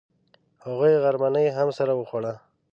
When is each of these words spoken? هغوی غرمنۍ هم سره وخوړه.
هغوی 0.63 0.93
غرمنۍ 1.03 1.47
هم 1.57 1.69
سره 1.77 1.93
وخوړه. 1.95 2.33